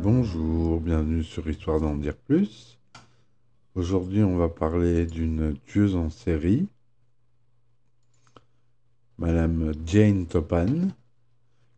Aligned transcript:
Bonjour, 0.00 0.80
bienvenue 0.80 1.24
sur 1.24 1.50
Histoire 1.50 1.80
d'en 1.80 1.96
dire 1.96 2.16
plus. 2.16 2.78
Aujourd'hui, 3.74 4.22
on 4.22 4.36
va 4.36 4.48
parler 4.48 5.06
d'une 5.06 5.56
tueuse 5.66 5.96
en 5.96 6.08
série, 6.08 6.68
Madame 9.18 9.72
Jane 9.84 10.28
Topan, 10.28 10.92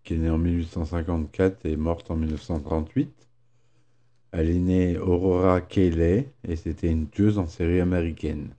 qui 0.04 0.14
est 0.14 0.18
née 0.18 0.28
en 0.28 0.36
1854 0.36 1.64
et 1.64 1.76
morte 1.76 2.10
en 2.10 2.16
1938. 2.16 3.10
Elle 4.32 4.50
est 4.50 4.58
née 4.58 4.98
Aurora 4.98 5.62
Cayley 5.62 6.30
et 6.46 6.56
c'était 6.56 6.90
une 6.90 7.08
tueuse 7.08 7.38
en 7.38 7.46
série 7.46 7.80
américaine. 7.80 8.54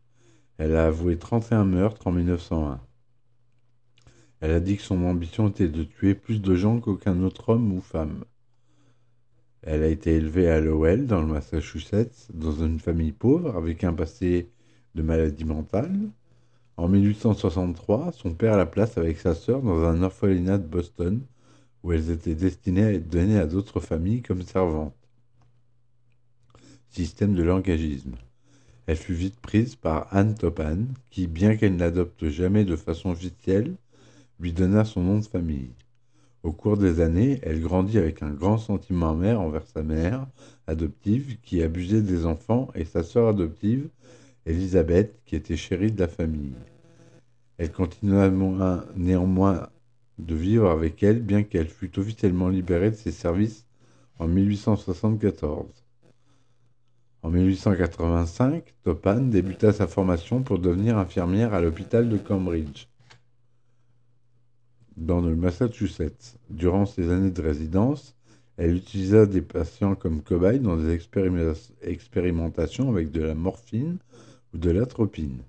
Elle 0.57 0.75
a 0.75 0.87
avoué 0.87 1.19
31 1.19 1.65
meurtres 1.65 2.07
en 2.07 2.11
1901. 2.11 2.81
Elle 4.39 4.51
a 4.53 4.59
dit 4.59 4.77
que 4.77 4.83
son 4.83 5.05
ambition 5.05 5.49
était 5.49 5.69
de 5.69 5.83
tuer 5.83 6.15
plus 6.15 6.41
de 6.41 6.55
gens 6.55 6.79
qu'aucun 6.79 7.21
autre 7.21 7.49
homme 7.49 7.71
ou 7.73 7.79
femme. 7.79 8.23
Elle 9.63 9.83
a 9.83 9.87
été 9.87 10.15
élevée 10.15 10.49
à 10.49 10.59
Lowell, 10.59 11.05
dans 11.05 11.21
le 11.21 11.27
Massachusetts, 11.27 12.29
dans 12.33 12.63
une 12.63 12.79
famille 12.79 13.11
pauvre, 13.11 13.55
avec 13.55 13.83
un 13.83 13.93
passé 13.93 14.49
de 14.95 15.03
maladie 15.03 15.45
mentale. 15.45 16.09
En 16.77 16.87
1863, 16.87 18.11
son 18.11 18.33
père 18.33 18.57
la 18.57 18.65
place 18.65 18.97
avec 18.97 19.19
sa 19.19 19.35
sœur 19.35 19.61
dans 19.61 19.83
un 19.85 20.01
orphelinat 20.01 20.57
de 20.57 20.65
Boston, 20.67 21.21
où 21.83 21.91
elles 21.91 22.09
étaient 22.09 22.35
destinées 22.35 22.83
à 22.83 22.93
être 22.93 23.09
données 23.09 23.37
à 23.37 23.45
d'autres 23.45 23.79
familles 23.79 24.23
comme 24.23 24.41
servantes. 24.41 24.95
Système 26.89 27.35
de 27.35 27.43
langagisme. 27.43 28.15
Elle 28.87 28.97
fut 28.97 29.13
vite 29.13 29.39
prise 29.39 29.75
par 29.75 30.07
Anne 30.11 30.35
Topan, 30.35 30.87
qui, 31.11 31.27
bien 31.27 31.55
qu'elle 31.55 31.75
n'adopte 31.75 32.29
jamais 32.29 32.65
de 32.65 32.75
façon 32.75 33.11
officielle, 33.11 33.75
lui 34.39 34.53
donna 34.53 34.85
son 34.85 35.03
nom 35.03 35.19
de 35.19 35.25
famille. 35.25 35.71
Au 36.43 36.51
cours 36.51 36.77
des 36.77 37.01
années, 37.01 37.39
elle 37.43 37.61
grandit 37.61 37.99
avec 37.99 38.23
un 38.23 38.31
grand 38.31 38.57
sentiment 38.57 39.11
amer 39.11 39.39
envers 39.39 39.67
sa 39.67 39.83
mère 39.83 40.25
adoptive 40.65 41.37
qui 41.43 41.61
abusait 41.61 42.01
des 42.01 42.25
enfants 42.25 42.69
et 42.73 42.85
sa 42.85 43.03
sœur 43.03 43.27
adoptive, 43.27 43.89
Elisabeth, 44.47 45.19
qui 45.25 45.35
était 45.35 45.55
chérie 45.55 45.91
de 45.91 45.99
la 45.99 46.07
famille. 46.07 46.55
Elle 47.59 47.71
continua 47.71 48.31
néanmoins 48.95 49.69
de 50.17 50.33
vivre 50.33 50.71
avec 50.71 51.03
elle, 51.03 51.21
bien 51.21 51.43
qu'elle 51.43 51.67
fût 51.67 51.99
officiellement 51.99 52.49
libérée 52.49 52.89
de 52.89 52.95
ses 52.95 53.11
services 53.11 53.67
en 54.17 54.27
1874. 54.27 55.67
En 57.21 57.29
1885, 57.29 58.73
Topan 58.83 59.21
débuta 59.21 59.73
sa 59.73 59.85
formation 59.85 60.41
pour 60.41 60.57
devenir 60.57 60.97
infirmière 60.97 61.53
à 61.53 61.61
l'hôpital 61.61 62.09
de 62.09 62.17
Cambridge 62.17 62.87
dans 65.01 65.21
le 65.21 65.35
Massachusetts. 65.35 66.37
Durant 66.49 66.85
ses 66.85 67.09
années 67.09 67.31
de 67.31 67.41
résidence, 67.41 68.15
elle 68.57 68.75
utilisa 68.75 69.25
des 69.25 69.41
patients 69.41 69.95
comme 69.95 70.21
cobayes 70.21 70.59
dans 70.59 70.77
des 70.77 70.99
expérimentations 71.81 72.89
avec 72.89 73.11
de 73.11 73.21
la 73.21 73.33
morphine 73.33 73.97
ou 74.53 74.57
de 74.57 74.69
l'atropine. 74.69 75.39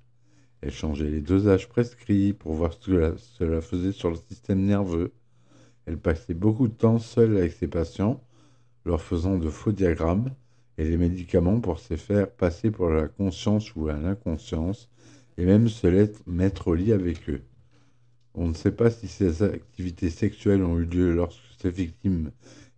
Elle 0.62 0.72
changeait 0.72 1.10
les 1.10 1.20
dosages 1.20 1.68
prescrits 1.68 2.32
pour 2.32 2.54
voir 2.54 2.72
ce 2.72 2.78
que 2.86 3.14
cela 3.18 3.60
faisait 3.60 3.92
sur 3.92 4.10
le 4.10 4.16
système 4.16 4.64
nerveux. 4.64 5.12
Elle 5.86 5.98
passait 5.98 6.34
beaucoup 6.34 6.68
de 6.68 6.74
temps 6.74 6.98
seule 6.98 7.36
avec 7.36 7.52
ses 7.52 7.68
patients, 7.68 8.22
leur 8.86 9.02
faisant 9.02 9.36
de 9.36 9.50
faux 9.50 9.72
diagrammes 9.72 10.30
et 10.78 10.84
les 10.84 10.96
médicaments 10.96 11.60
pour 11.60 11.78
se 11.78 11.96
faire 11.96 12.30
passer 12.30 12.70
pour 12.70 12.88
la 12.88 13.08
conscience 13.08 13.74
ou 13.76 13.86
l'inconscience, 13.88 14.88
et 15.36 15.44
même 15.44 15.68
se 15.68 16.08
mettre 16.26 16.68
au 16.68 16.74
lit 16.74 16.92
avec 16.92 17.28
eux. 17.28 17.42
On 18.34 18.48
ne 18.48 18.54
sait 18.54 18.72
pas 18.72 18.90
si 18.90 19.08
ces 19.08 19.42
activités 19.42 20.08
sexuelles 20.10 20.62
ont 20.62 20.78
eu 20.78 20.84
lieu 20.84 21.12
lorsque 21.14 21.40
ses 21.60 21.70
victimes 21.70 22.30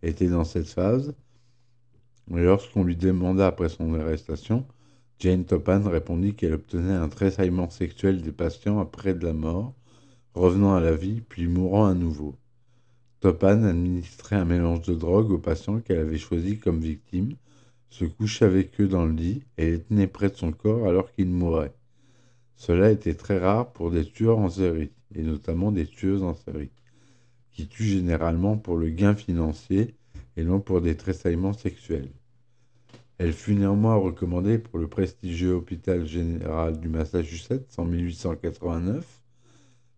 étaient 0.02 0.28
dans 0.28 0.44
cette 0.44 0.68
phase, 0.68 1.14
mais 2.28 2.42
lorsqu'on 2.42 2.84
lui 2.84 2.96
demanda 2.96 3.46
après 3.46 3.68
son 3.68 3.94
arrestation, 3.94 4.66
Jane 5.20 5.44
Topan 5.44 5.82
répondit 5.88 6.34
qu'elle 6.34 6.54
obtenait 6.54 6.94
un 6.94 7.08
tressaillement 7.08 7.70
sexuel 7.70 8.22
des 8.22 8.32
patients 8.32 8.80
après 8.80 9.14
la 9.14 9.32
mort, 9.32 9.74
revenant 10.34 10.74
à 10.74 10.80
la 10.80 10.96
vie 10.96 11.20
puis 11.20 11.46
mourant 11.46 11.86
à 11.86 11.94
nouveau. 11.94 12.36
Topan 13.20 13.62
administrait 13.62 14.36
un 14.36 14.44
mélange 14.44 14.82
de 14.82 14.94
drogue 14.94 15.30
aux 15.30 15.38
patients 15.38 15.80
qu'elle 15.80 16.00
avait 16.00 16.18
choisis 16.18 16.58
comme 16.58 16.80
victimes, 16.80 17.36
se 17.90 18.04
couchait 18.04 18.44
avec 18.44 18.80
eux 18.80 18.88
dans 18.88 19.06
le 19.06 19.12
lit 19.12 19.44
et 19.56 19.70
les 19.70 19.82
tenait 19.82 20.08
près 20.08 20.30
de 20.30 20.34
son 20.34 20.50
corps 20.50 20.88
alors 20.88 21.12
qu'ils 21.12 21.30
mouraient. 21.30 21.74
Cela 22.56 22.90
était 22.90 23.14
très 23.14 23.38
rare 23.38 23.72
pour 23.72 23.92
des 23.92 24.04
tueurs 24.04 24.38
en 24.38 24.50
série 24.50 24.90
et 25.14 25.22
notamment 25.22 25.72
des 25.72 25.86
tueuses 25.86 26.22
en 26.22 26.34
série, 26.34 26.70
qui 27.50 27.68
tuent 27.68 27.84
généralement 27.84 28.56
pour 28.56 28.76
le 28.76 28.90
gain 28.90 29.14
financier 29.14 29.94
et 30.36 30.44
non 30.44 30.60
pour 30.60 30.80
des 30.80 30.96
tressaillements 30.96 31.52
sexuels. 31.52 32.10
Elle 33.18 33.32
fut 33.32 33.54
néanmoins 33.54 33.94
recommandée 33.94 34.58
pour 34.58 34.78
le 34.78 34.88
prestigieux 34.88 35.52
hôpital 35.52 36.04
général 36.04 36.80
du 36.80 36.88
Massachusetts 36.88 37.78
en 37.78 37.84
1889, 37.84 39.22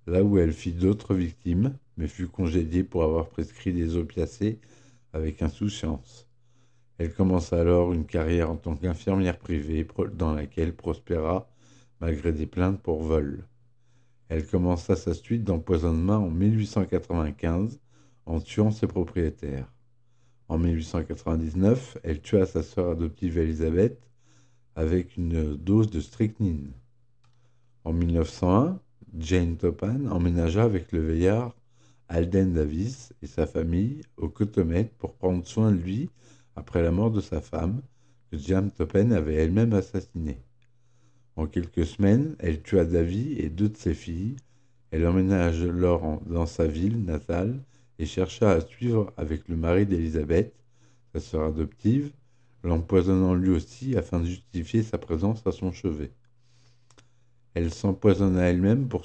là 0.06 0.22
où 0.22 0.38
elle 0.38 0.52
fit 0.52 0.72
d'autres 0.72 1.14
victimes, 1.14 1.76
mais 1.96 2.08
fut 2.08 2.28
congédiée 2.28 2.84
pour 2.84 3.04
avoir 3.04 3.28
prescrit 3.28 3.72
des 3.72 3.96
opiacés 3.96 4.60
avec 5.14 5.40
insouciance. 5.40 6.28
Elle 6.98 7.12
commença 7.12 7.58
alors 7.58 7.92
une 7.92 8.06
carrière 8.06 8.50
en 8.50 8.56
tant 8.56 8.76
qu'infirmière 8.76 9.38
privée 9.38 9.86
dans 10.14 10.34
laquelle 10.34 10.74
prospéra 10.74 11.48
malgré 12.00 12.32
des 12.32 12.46
plaintes 12.46 12.80
pour 12.80 13.02
vol. 13.02 13.44
Elle 14.28 14.46
commença 14.46 14.96
sa 14.96 15.14
suite 15.14 15.44
d'empoisonnement 15.44 16.16
en 16.16 16.30
1895 16.30 17.80
en 18.26 18.40
tuant 18.40 18.70
ses 18.70 18.86
propriétaires. 18.86 19.72
En 20.48 20.58
1899, 20.58 21.98
elle 22.02 22.20
tua 22.20 22.46
sa 22.46 22.62
sœur 22.62 22.90
adoptive 22.90 23.38
Elisabeth 23.38 24.08
avec 24.74 25.16
une 25.16 25.56
dose 25.56 25.90
de 25.90 26.00
strychnine. 26.00 26.72
En 27.84 27.92
1901, 27.92 28.80
Jane 29.18 29.56
Topan 29.56 30.06
emménagea 30.10 30.64
avec 30.64 30.92
le 30.92 31.00
veillard 31.00 31.54
Alden 32.08 32.52
Davis 32.52 33.12
et 33.22 33.26
sa 33.26 33.46
famille 33.46 34.02
au 34.16 34.28
Cotomet 34.28 34.90
pour 34.98 35.14
prendre 35.14 35.44
soin 35.46 35.72
de 35.72 35.76
lui 35.76 36.10
après 36.54 36.82
la 36.82 36.90
mort 36.90 37.10
de 37.10 37.20
sa 37.20 37.40
femme, 37.40 37.82
que 38.30 38.38
Jane 38.38 38.70
Topan 38.70 39.10
avait 39.10 39.34
elle-même 39.34 39.72
assassinée. 39.72 40.45
En 41.36 41.46
quelques 41.46 41.84
semaines, 41.84 42.34
elle 42.38 42.62
tua 42.62 42.86
Davy 42.86 43.34
et 43.38 43.50
deux 43.50 43.68
de 43.68 43.76
ses 43.76 43.92
filles. 43.92 44.36
Elle 44.90 45.06
emménage 45.06 45.62
alors 45.62 46.20
dans 46.22 46.46
sa 46.46 46.66
ville 46.66 47.04
natale 47.04 47.62
et 47.98 48.06
chercha 48.06 48.52
à 48.52 48.60
suivre 48.62 49.12
avec 49.18 49.46
le 49.48 49.56
mari 49.56 49.84
d'Élisabeth, 49.84 50.54
sa 51.12 51.20
sœur 51.20 51.44
adoptive, 51.44 52.10
l'empoisonnant 52.62 53.34
lui 53.34 53.50
aussi 53.50 53.96
afin 53.96 54.20
de 54.20 54.26
justifier 54.26 54.82
sa 54.82 54.96
présence 54.96 55.46
à 55.46 55.52
son 55.52 55.72
chevet. 55.72 56.10
Elle 57.52 57.72
s'empoisonna 57.72 58.42
elle-même 58.42 58.88
pour 58.88 59.04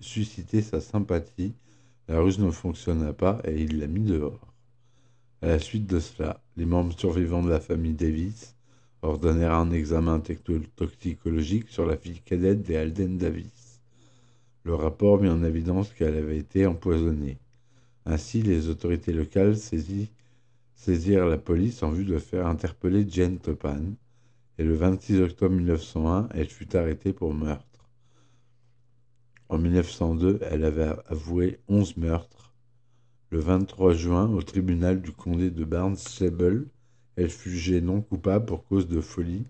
susciter 0.00 0.62
sa 0.62 0.80
sympathie. 0.80 1.54
La 2.08 2.20
ruse 2.20 2.38
ne 2.38 2.50
fonctionna 2.50 3.12
pas 3.12 3.40
et 3.44 3.62
il 3.62 3.78
la 3.78 3.86
mit 3.86 4.04
dehors. 4.04 4.54
À 5.42 5.46
la 5.46 5.58
suite 5.58 5.86
de 5.86 6.00
cela, 6.00 6.42
les 6.56 6.66
membres 6.66 6.98
survivants 6.98 7.42
de 7.42 7.48
la 7.48 7.60
famille 7.60 7.94
Davis 7.94 8.54
ordonnèrent 9.02 9.54
un 9.54 9.70
examen 9.70 10.20
toxicologique 10.76 11.68
sur 11.68 11.86
la 11.86 11.96
fille 11.96 12.20
cadette 12.20 12.62
des 12.62 12.76
Alden 12.76 13.18
Davis. 13.18 13.80
Le 14.64 14.74
rapport 14.74 15.20
mit 15.20 15.28
en 15.28 15.42
évidence 15.42 15.92
qu'elle 15.92 16.16
avait 16.16 16.38
été 16.38 16.66
empoisonnée. 16.66 17.38
Ainsi, 18.04 18.42
les 18.42 18.68
autorités 18.68 19.12
locales 19.12 19.56
saisirent 19.56 21.26
la 21.26 21.38
police 21.38 21.82
en 21.82 21.90
vue 21.90 22.04
de 22.04 22.18
faire 22.18 22.46
interpeller 22.46 23.06
Jane 23.08 23.38
Topan, 23.38 23.94
et 24.58 24.64
le 24.64 24.74
26 24.74 25.22
octobre 25.22 25.54
1901, 25.54 26.28
elle 26.34 26.48
fut 26.48 26.76
arrêtée 26.76 27.14
pour 27.14 27.32
meurtre. 27.32 27.88
En 29.48 29.58
1902, 29.58 30.38
elle 30.42 30.64
avait 30.64 30.92
avoué 31.08 31.58
11 31.68 31.96
meurtres. 31.96 32.52
Le 33.30 33.38
23 33.38 33.94
juin, 33.94 34.28
au 34.30 34.42
tribunal 34.42 35.00
du 35.00 35.12
comté 35.12 35.50
de 35.50 35.64
Barnstable, 35.64 36.66
elle 37.20 37.30
fut 37.30 37.50
jugée 37.50 37.80
non 37.82 38.00
coupable 38.00 38.46
pour 38.46 38.64
cause 38.64 38.88
de 38.88 39.00
folie 39.00 39.44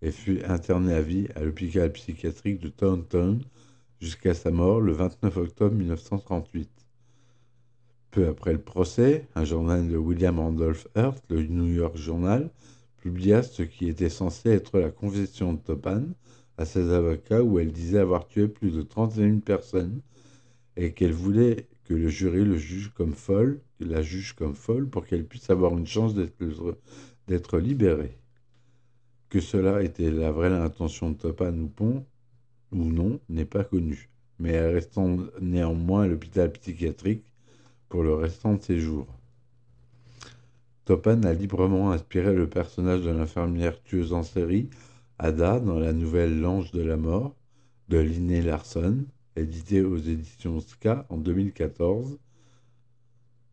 et 0.00 0.12
fut 0.12 0.44
internée 0.44 0.94
à 0.94 1.02
vie 1.02 1.26
à 1.34 1.42
l'hôpital 1.42 1.90
psychiatrique 1.92 2.60
de 2.60 2.68
Taunton 2.68 3.40
jusqu'à 4.00 4.32
sa 4.32 4.52
mort 4.52 4.80
le 4.80 4.92
29 4.92 5.36
octobre 5.36 5.74
1938. 5.74 6.70
Peu 8.12 8.28
après 8.28 8.52
le 8.52 8.60
procès, 8.60 9.26
un 9.34 9.44
journal 9.44 9.88
de 9.88 9.96
William 9.96 10.38
Randolph 10.38 10.86
Hearst, 10.94 11.24
le 11.28 11.42
New 11.42 11.66
York 11.66 11.96
Journal, 11.96 12.48
publia 12.98 13.42
ce 13.42 13.62
qui 13.62 13.88
était 13.88 14.08
censé 14.08 14.50
être 14.50 14.78
la 14.78 14.90
confession 14.90 15.52
de 15.52 15.58
Topan 15.58 16.04
à 16.58 16.64
ses 16.64 16.92
avocats 16.92 17.42
où 17.42 17.58
elle 17.58 17.72
disait 17.72 17.98
avoir 17.98 18.28
tué 18.28 18.46
plus 18.46 18.70
de 18.70 18.82
31 18.82 19.40
personnes 19.40 20.00
et 20.76 20.92
qu'elle 20.92 21.12
voulait 21.12 21.66
que 21.84 21.94
le 21.94 22.08
jury 22.08 22.44
le 22.44 22.56
juge 22.56 22.92
comme 22.94 23.14
folle, 23.14 23.60
la 23.80 24.02
juge 24.02 24.34
comme 24.34 24.54
folle 24.54 24.88
pour 24.88 25.06
qu'elle 25.06 25.24
puisse 25.24 25.50
avoir 25.50 25.76
une 25.76 25.86
chance 25.86 26.14
d'être 26.14 26.36
d'être 27.26 27.58
libéré. 27.58 28.16
Que 29.28 29.40
cela 29.40 29.82
était 29.82 30.10
la 30.10 30.30
vraie 30.30 30.52
intention 30.52 31.10
de 31.10 31.16
Topan 31.16 31.54
ou 31.58 31.68
Pont, 31.68 32.04
ou 32.72 32.84
non, 32.84 33.20
n'est 33.28 33.44
pas 33.44 33.64
connu, 33.64 34.08
mais 34.38 34.50
elle 34.52 34.74
restant 34.74 35.16
néanmoins 35.40 36.02
à, 36.02 36.06
l'hôpital 36.06 36.52
psychiatrique 36.52 37.24
pour 37.88 38.02
le 38.02 38.14
restant 38.14 38.54
de 38.54 38.62
ses 38.62 38.78
jours. 38.78 39.06
Topan 40.84 41.22
a 41.24 41.32
librement 41.32 41.90
inspiré 41.90 42.32
le 42.32 42.48
personnage 42.48 43.02
de 43.02 43.10
l'infirmière 43.10 43.82
tueuse 43.82 44.12
en 44.12 44.22
série, 44.22 44.68
Ada, 45.18 45.58
dans 45.60 45.78
la 45.78 45.92
nouvelle 45.92 46.40
L'Ange 46.40 46.70
de 46.72 46.82
la 46.82 46.96
Mort 46.96 47.34
de 47.88 47.98
Linné 47.98 48.42
Larson, 48.42 49.04
édité 49.36 49.82
aux 49.82 49.96
éditions 49.96 50.60
Ska 50.60 51.06
en 51.08 51.16
2014. 51.16 52.18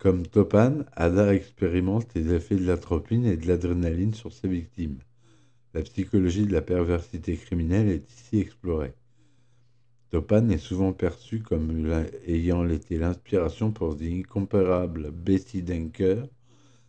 Comme 0.03 0.27
Topan, 0.27 0.83
Ada 0.97 1.33
expérimente 1.33 2.13
les 2.13 2.33
effets 2.33 2.57
de 2.57 2.65
l'atropine 2.65 3.25
et 3.25 3.37
de 3.37 3.47
l'adrénaline 3.47 4.13
sur 4.13 4.33
ses 4.33 4.49
victimes. 4.49 4.97
La 5.73 5.81
psychologie 5.81 6.45
de 6.45 6.51
la 6.51 6.61
perversité 6.61 7.37
criminelle 7.37 7.87
est 7.87 8.11
ici 8.11 8.39
explorée. 8.39 8.95
Topan 10.09 10.49
est 10.49 10.57
souvent 10.57 10.91
perçu 10.91 11.39
comme 11.39 11.89
ayant 12.27 12.67
été 12.67 12.97
l'inspiration 12.97 13.71
pour 13.71 13.95
l'incomparable 13.95 15.09
Bessie 15.11 15.63
Denker, 15.63 16.27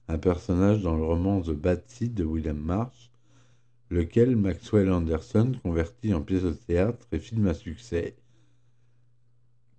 un 0.08 0.18
personnage 0.18 0.82
dans 0.82 0.96
le 0.96 1.04
roman 1.04 1.40
The 1.40 1.52
Bad 1.52 1.84
Seed 1.86 2.14
de 2.14 2.24
William 2.24 2.58
Marsh, 2.58 3.12
lequel 3.90 4.34
Maxwell 4.34 4.90
Anderson 4.90 5.52
convertit 5.62 6.14
en 6.14 6.20
pièce 6.20 6.42
de 6.42 6.50
théâtre 6.50 7.06
et 7.12 7.20
film 7.20 7.46
à 7.46 7.54
succès. 7.54 8.16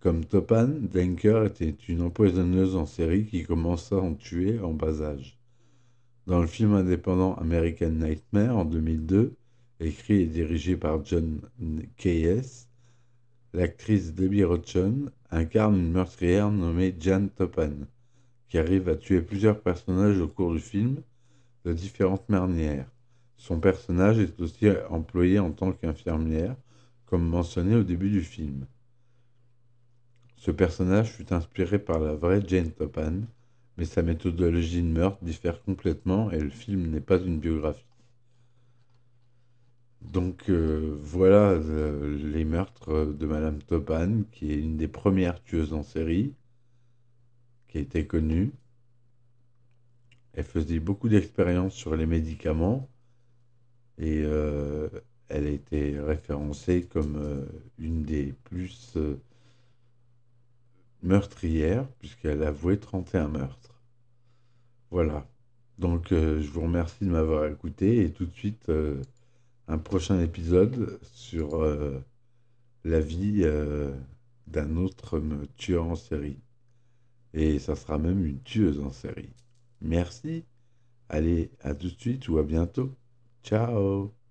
Comme 0.06 0.24
Topan, 0.24 0.68
Denker 0.68 1.46
était 1.46 1.76
une 1.88 2.04
empoisonneuse 2.04 2.76
en 2.76 2.86
série 2.86 3.26
qui 3.26 3.42
commença 3.42 3.96
à 3.96 4.02
en 4.02 4.14
tuer 4.14 4.60
en 4.60 4.72
bas 4.72 5.02
âge. 5.02 5.40
Dans 6.28 6.40
le 6.40 6.46
film 6.46 6.76
indépendant 6.76 7.34
American 7.38 7.90
Nightmare 7.90 8.56
en 8.56 8.66
2002, 8.66 9.36
écrit 9.80 10.22
et 10.22 10.28
dirigé 10.28 10.78
par 10.78 11.04
John 11.04 11.42
K.S., 11.98 12.70
l'actrice 13.54 14.14
Debbie 14.14 14.44
Rochon 14.44 15.10
incarne 15.32 15.76
une 15.76 15.92
meurtrière 15.92 16.52
nommée 16.52 16.96
Jan 17.00 17.28
Topan, 17.36 17.74
qui 18.48 18.60
arrive 18.60 18.88
à 18.90 18.96
tuer 18.96 19.24
plusieurs 19.24 19.60
personnages 19.60 20.20
au 20.20 20.28
cours 20.28 20.54
du 20.54 20.60
film 20.60 21.02
de 21.64 21.74
différentes 21.74 22.30
manières. 22.30 22.92
Son 23.38 23.60
personnage 23.60 24.20
est 24.20 24.40
aussi 24.40 24.68
employé 24.88 25.40
en 25.40 25.52
tant 25.52 25.72
qu'infirmière, 25.72 26.56
comme 27.08 27.28
mentionné 27.28 27.76
au 27.76 27.84
début 27.84 28.12
du 28.12 28.22
film. 28.22 28.68
Ce 30.46 30.52
personnage 30.52 31.12
fut 31.12 31.34
inspiré 31.34 31.80
par 31.80 31.98
la 31.98 32.14
vraie 32.14 32.40
Jane 32.46 32.70
Topan, 32.70 33.22
mais 33.78 33.86
sa 33.86 34.04
méthodologie 34.04 34.84
de 34.84 34.88
meurtre 34.88 35.24
diffère 35.24 35.64
complètement 35.64 36.30
et 36.30 36.40
le 36.40 36.52
film 36.52 36.86
n'est 36.92 37.02
pas 37.02 37.18
une 37.18 37.40
biographie. 37.40 37.88
Donc 40.02 40.48
euh, 40.52 41.00
voilà 41.02 41.50
euh, 41.50 42.16
les 42.32 42.46
meurtres 42.46 43.06
de 43.06 43.26
Madame 43.26 43.58
Topan, 43.64 44.22
qui 44.32 44.52
est 44.52 44.60
une 44.60 44.78
des 44.78 44.88
premières 44.88 45.42
tueuses 45.42 45.74
en 45.74 45.82
série, 45.82 46.36
qui 47.68 47.80
a 47.80 47.82
été 47.82 48.06
connue. 48.06 48.52
Elle 50.34 50.44
faisait 50.44 50.80
beaucoup 50.80 51.10
d'expériences 51.10 51.74
sur 51.74 51.96
les 51.96 52.06
médicaments 52.06 52.88
et 53.98 54.22
euh, 54.24 54.90
elle 55.28 55.48
a 55.48 55.50
été 55.50 56.00
référencée 56.00 56.84
comme 56.84 57.48
une 57.80 58.04
des 58.04 58.36
plus 58.44 58.96
meurtrières, 61.06 61.88
puisqu'elle 62.00 62.44
a 62.44 62.50
avoué 62.50 62.80
31 62.80 63.30
meurtres. 63.30 63.82
Voilà. 64.92 65.28
Donc 65.80 66.08
je 66.12 66.50
vous 66.50 66.62
remercie 66.62 67.06
de 67.06 67.10
m'avoir 67.10 67.46
écouté 67.48 68.04
et 68.06 68.12
tout 68.12 68.26
de 68.26 68.34
suite 68.34 68.70
un 69.68 69.78
prochain 69.78 70.20
épisode 70.22 71.00
sur 71.14 71.56
euh, 71.64 72.00
la 72.84 73.00
vie 73.00 73.42
euh, 73.44 73.94
d'un 74.48 74.78
autre 74.78 75.22
tueur 75.58 75.86
en 75.86 75.96
série. 75.96 76.40
Et 77.34 77.60
ça 77.60 77.76
sera 77.76 77.98
même 77.98 78.26
une 78.26 78.42
tueuse 78.44 78.80
en 78.80 78.92
série. 78.92 79.34
Merci. 79.82 80.46
Allez, 81.10 81.52
à 81.62 81.76
tout 81.76 81.88
de 81.90 82.00
suite 82.00 82.28
ou 82.30 82.38
à 82.40 82.44
bientôt. 82.44 82.96
Ciao 83.44 84.25